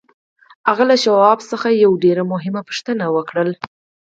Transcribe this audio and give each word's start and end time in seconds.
هغه 0.69 0.83
له 0.89 0.95
شواب 1.03 1.37
څخه 1.51 1.67
یوه 1.83 2.01
ډېره 2.03 2.23
مهمه 2.33 2.61
پوښتنه 2.69 3.05
وکړه 3.15 3.41